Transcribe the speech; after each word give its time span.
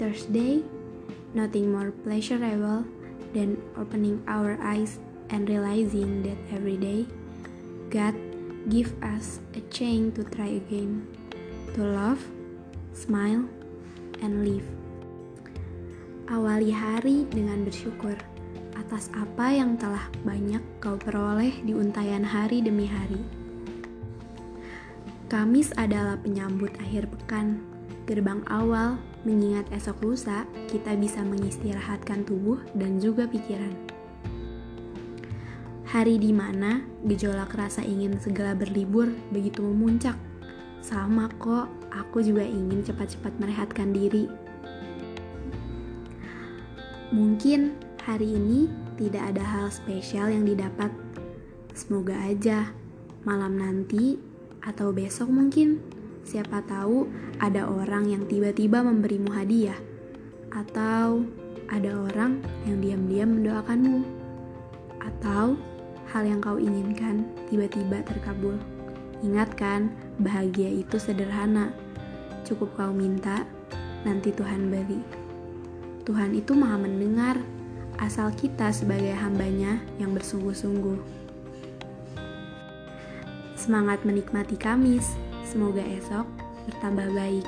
Thursday, 0.00 0.64
nothing 1.36 1.76
more 1.76 1.92
pleasurable 1.92 2.88
than 3.36 3.60
opening 3.76 4.24
our 4.24 4.56
eyes 4.64 4.96
and 5.28 5.44
realizing 5.44 6.24
that 6.24 6.40
every 6.48 6.80
day, 6.80 7.04
God 7.92 8.16
give 8.72 8.96
us 9.04 9.44
a 9.52 9.60
chance 9.68 10.16
to 10.16 10.24
try 10.24 10.56
again, 10.56 11.04
to 11.76 11.84
love, 11.84 12.24
smile, 12.96 13.44
and 14.24 14.40
live. 14.40 14.64
Awali 16.32 16.72
hari 16.72 17.28
dengan 17.28 17.68
bersyukur 17.68 18.16
atas 18.80 19.12
apa 19.12 19.52
yang 19.52 19.76
telah 19.76 20.08
banyak 20.24 20.64
kau 20.80 20.96
peroleh 20.96 21.52
di 21.60 21.76
untayan 21.76 22.24
hari 22.24 22.64
demi 22.64 22.88
hari. 22.88 23.20
Kamis 25.28 25.76
adalah 25.76 26.16
penyambut 26.16 26.72
akhir 26.80 27.04
pekan, 27.12 27.60
gerbang 28.08 28.40
awal 28.48 28.96
mengingat 29.24 29.68
esok 29.74 30.00
lusa 30.06 30.48
kita 30.72 30.96
bisa 30.96 31.20
mengistirahatkan 31.20 32.24
tubuh 32.24 32.60
dan 32.72 32.96
juga 32.96 33.28
pikiran. 33.28 33.72
Hari 35.90 36.22
di 36.22 36.30
mana 36.30 36.86
gejolak 37.02 37.50
rasa 37.50 37.82
ingin 37.82 38.14
segera 38.22 38.54
berlibur 38.54 39.10
begitu 39.34 39.60
memuncak. 39.66 40.14
Sama 40.80 41.26
kok, 41.36 41.66
aku 41.90 42.22
juga 42.22 42.46
ingin 42.46 42.86
cepat-cepat 42.86 43.34
merehatkan 43.42 43.90
diri. 43.90 44.30
Mungkin 47.10 47.74
hari 48.06 48.38
ini 48.38 48.70
tidak 49.02 49.34
ada 49.34 49.42
hal 49.42 49.66
spesial 49.74 50.30
yang 50.30 50.46
didapat. 50.46 50.94
Semoga 51.74 52.14
aja 52.22 52.70
malam 53.26 53.58
nanti 53.58 54.16
atau 54.62 54.94
besok 54.94 55.26
mungkin 55.26 55.82
siapa 56.22 56.62
tahu 56.64 57.10
ada 57.40 57.64
orang 57.64 58.12
yang 58.12 58.28
tiba-tiba 58.28 58.84
memberimu 58.84 59.32
hadiah 59.32 59.76
atau 60.52 61.24
ada 61.72 61.90
orang 61.96 62.44
yang 62.68 62.84
diam-diam 62.84 63.40
mendoakanmu 63.40 64.04
atau 65.00 65.56
hal 66.12 66.22
yang 66.28 66.44
kau 66.44 66.60
inginkan 66.60 67.24
tiba-tiba 67.48 68.04
terkabul. 68.04 68.60
Ingatkan, 69.24 69.88
bahagia 70.20 70.68
itu 70.68 71.00
sederhana. 71.00 71.72
Cukup 72.44 72.76
kau 72.76 72.92
minta, 72.92 73.48
nanti 74.04 74.32
Tuhan 74.36 74.68
beri. 74.68 75.00
Tuhan 76.04 76.36
itu 76.36 76.52
maha 76.52 76.76
mendengar, 76.76 77.36
asal 78.00 78.32
kita 78.36 78.72
sebagai 78.72 79.12
hambanya 79.16 79.80
yang 79.96 80.12
bersungguh-sungguh. 80.12 80.98
Semangat 83.56 84.04
menikmati 84.04 84.56
Kamis. 84.56 85.14
Semoga 85.44 85.84
esok 85.84 86.49
bertambah 86.68 87.08
baik. 87.14 87.46